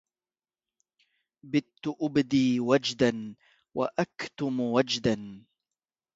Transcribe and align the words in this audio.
بت 1.43 1.87
أبدي 2.01 2.59
وجدا 2.59 3.35
وأكتم 3.73 4.59
وجدا 4.59 5.45